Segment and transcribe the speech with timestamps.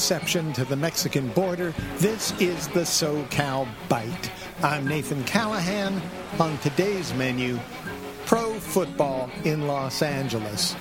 [0.00, 4.30] inception to the Mexican border, this is the SoCal Byte.
[4.62, 6.00] I'm Nathan Callahan.
[6.38, 7.60] On today's menu,
[8.24, 10.74] pro football in Los Angeles,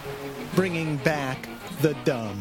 [0.56, 1.50] bringing back
[1.82, 2.38] the dumb.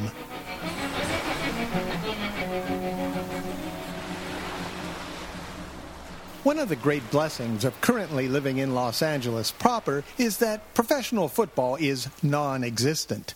[6.44, 11.26] One of the great blessings of currently living in Los Angeles proper is that professional
[11.26, 13.34] football is non existent.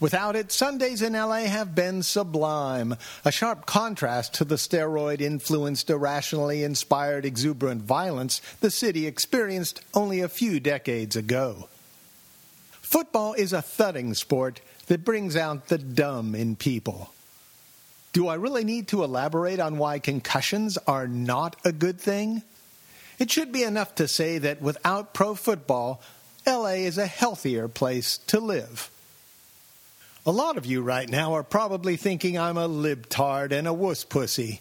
[0.00, 5.90] Without it, Sundays in LA have been sublime, a sharp contrast to the steroid influenced,
[5.90, 11.68] irrationally inspired, exuberant violence the city experienced only a few decades ago.
[12.80, 17.12] Football is a thudding sport that brings out the dumb in people.
[18.12, 22.42] Do I really need to elaborate on why concussions are not a good thing?
[23.18, 26.00] It should be enough to say that without pro football,
[26.46, 28.90] LA is a healthier place to live.
[30.28, 34.04] A lot of you right now are probably thinking I'm a libtard and a wuss
[34.04, 34.60] pussy.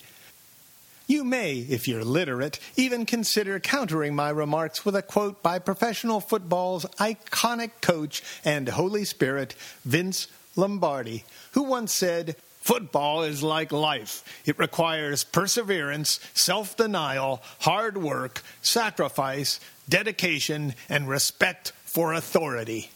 [1.07, 6.21] You may, if you're literate, even consider countering my remarks with a quote by professional
[6.21, 14.23] football's iconic coach and Holy Spirit, Vince Lombardi, who once said, Football is like life.
[14.45, 22.89] It requires perseverance, self denial, hard work, sacrifice, dedication, and respect for authority.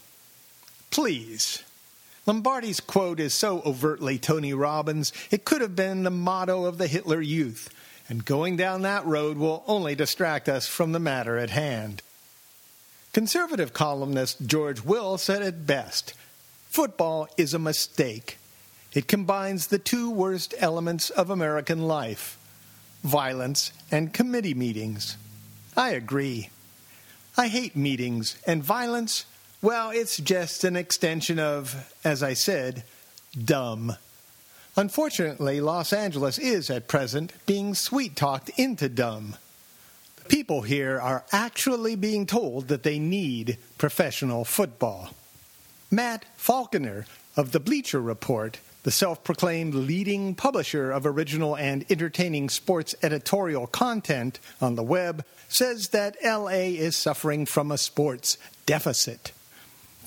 [0.89, 1.63] Please.
[2.25, 6.87] Lombardi's quote is so overtly Tony Robbins, it could have been the motto of the
[6.87, 7.73] Hitler Youth,
[8.07, 12.01] and going down that road will only distract us from the matter at hand.
[13.13, 16.13] Conservative columnist George Will said it best
[16.69, 18.37] Football is a mistake.
[18.93, 22.37] It combines the two worst elements of American life
[23.03, 25.17] violence and committee meetings.
[25.75, 26.49] I agree.
[27.35, 29.25] I hate meetings, and violence,
[29.61, 32.83] well, it's just an extension of, as I said,
[33.37, 33.95] dumb.
[34.75, 39.35] Unfortunately, Los Angeles is at present being sweet talked into dumb.
[40.17, 45.09] The People here are actually being told that they need professional football.
[45.89, 47.05] Matt Falconer
[47.35, 53.67] of the Bleacher Report the self proclaimed leading publisher of original and entertaining sports editorial
[53.67, 59.33] content on the web, says that LA is suffering from a sports deficit.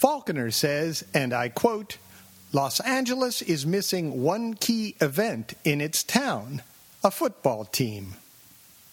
[0.04, 1.96] Falconer says, and I quote,
[2.52, 6.60] Los Angeles is missing one key event in its town
[7.02, 8.12] a football team.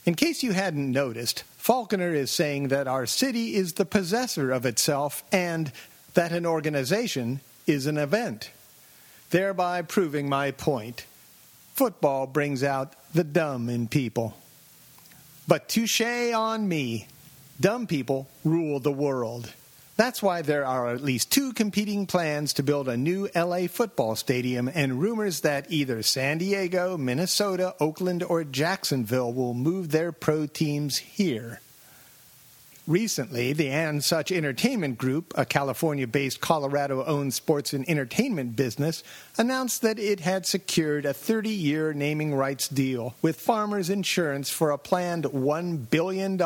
[0.06, 4.66] In case you hadn't noticed, Falconer is saying that our city is the possessor of
[4.66, 5.74] itself and
[6.14, 8.50] that an organization is an event
[9.32, 11.06] thereby proving my point.
[11.74, 14.38] Football brings out the dumb in people.
[15.46, 17.08] But touche on me.
[17.60, 19.52] Dumb people rule the world.
[20.02, 24.16] That's why there are at least two competing plans to build a new LA football
[24.16, 30.48] stadium and rumors that either San Diego, Minnesota, Oakland, or Jacksonville will move their pro
[30.48, 31.62] teams here.
[32.88, 39.04] Recently, the Anschutz Entertainment Group, a California based Colorado owned sports and entertainment business,
[39.38, 44.72] announced that it had secured a 30 year naming rights deal with Farmers Insurance for
[44.72, 46.38] a planned $1 billion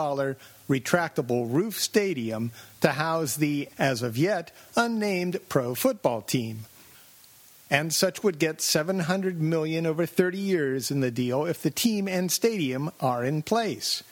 [0.69, 6.65] retractable roof stadium to house the, as of yet, unnamed pro football team.
[7.71, 12.31] Anschutz would get 700 million over 30 years in the deal if the team and
[12.31, 14.03] stadium are in place.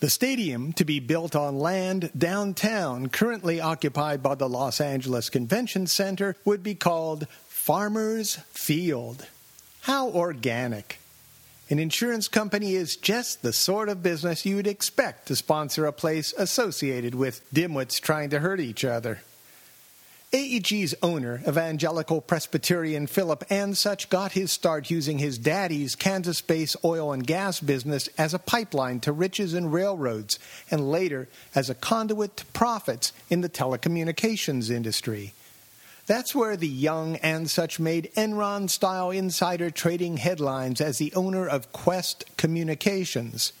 [0.00, 5.86] The stadium, to be built on land downtown currently occupied by the Los Angeles Convention
[5.86, 9.26] Center, would be called Farmers Field.
[9.82, 10.99] How organic!
[11.70, 16.34] An insurance company is just the sort of business you'd expect to sponsor a place
[16.36, 19.20] associated with dimwits trying to hurt each other.
[20.32, 27.12] AEG's owner, evangelical Presbyterian Philip Anschutz, got his start using his daddy's Kansas based oil
[27.12, 30.40] and gas business as a pipeline to riches and railroads,
[30.72, 35.34] and later as a conduit to profits in the telecommunications industry.
[36.10, 41.72] That's where the young Anschutz made Enron style insider trading headlines as the owner of
[41.72, 43.52] Qwest Communications.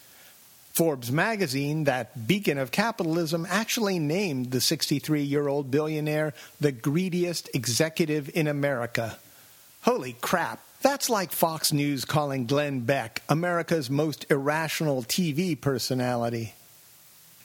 [0.72, 7.48] Forbes magazine, that beacon of capitalism, actually named the 63 year old billionaire the greediest
[7.54, 9.16] executive in America.
[9.82, 16.54] Holy crap, that's like Fox News calling Glenn Beck America's most irrational TV personality.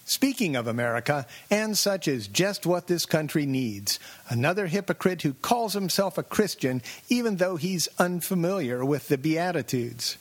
[0.07, 3.99] Speaking of America, Anschutz is just what this country needs
[4.29, 10.17] another hypocrite who calls himself a Christian even though he's unfamiliar with the Beatitudes.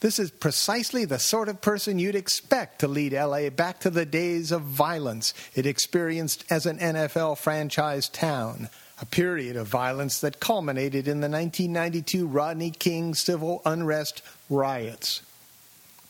[0.00, 4.04] This is precisely the sort of person you'd expect to lead LA back to the
[4.04, 8.68] days of violence it experienced as an NFL franchise town.
[9.00, 15.22] a period of violence that culminated in the 1992 Rodney King civil unrest riots.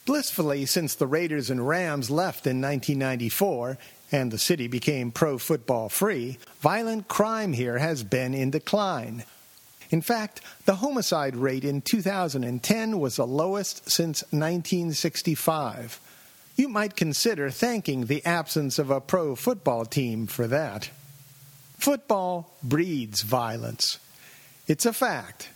[0.04, 3.78] Blissfully, since the Raiders and Rams left in 1994
[4.10, 9.24] and the city became pro football free, violent crime here has been in decline.
[9.90, 16.00] In fact, the homicide rate in 2010 was the lowest since 1965.
[16.56, 20.90] You might consider thanking the absence of a pro football team for that.
[21.78, 23.98] Football breeds violence.
[24.66, 25.50] It's a fact.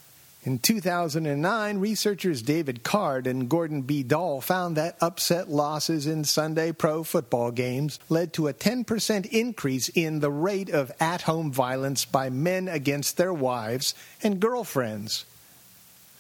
[0.46, 4.04] In 2009, researchers David Card and Gordon B.
[4.04, 9.88] Dahl found that upset losses in Sunday pro football games led to a 10% increase
[9.88, 15.24] in the rate of at home violence by men against their wives and girlfriends.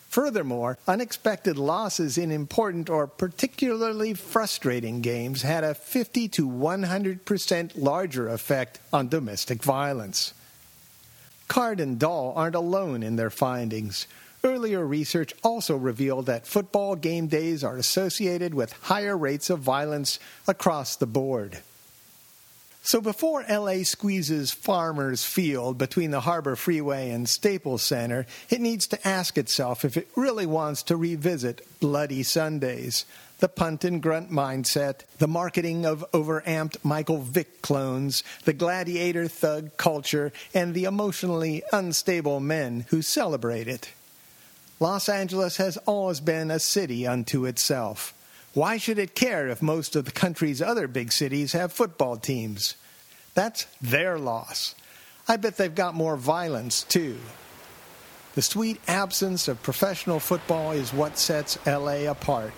[0.08, 8.28] Furthermore, unexpected losses in important or particularly frustrating games had a 50 to 100% larger
[8.28, 10.34] effect on domestic violence.
[11.48, 14.06] Card and Dahl aren't alone in their findings.
[14.44, 20.18] Earlier research also revealed that football game days are associated with higher rates of violence
[20.46, 21.62] across the board.
[22.86, 28.86] So before LA squeezes Farmers Field between the Harbor Freeway and Staples Center, it needs
[28.86, 33.04] to ask itself if it really wants to revisit Bloody Sundays.
[33.40, 39.76] The punt and grunt mindset, the marketing of overamped Michael Vick clones, the gladiator thug
[39.76, 43.90] culture, and the emotionally unstable men who celebrate it.
[44.78, 48.14] Los Angeles has always been a city unto itself.
[48.56, 52.74] Why should it care if most of the country's other big cities have football teams?
[53.34, 54.74] That's their loss.
[55.28, 57.18] I bet they've got more violence, too.
[58.34, 62.54] The sweet absence of professional football is what sets LA apart.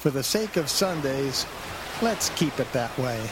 [0.00, 1.46] For the sake of Sundays,
[2.02, 3.26] let's keep it that way.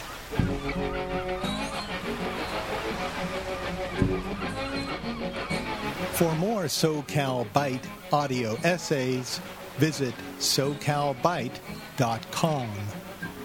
[6.13, 9.39] For more SoCal Byte audio essays,
[9.79, 12.69] visit socalbyte.com.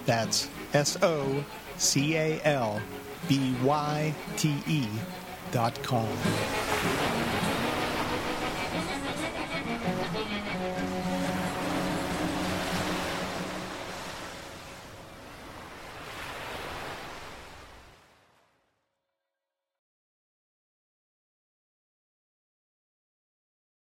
[0.05, 1.43] That's S O
[1.79, 2.83] C A L
[3.29, 4.87] B Y T E
[5.53, 6.09] dot com.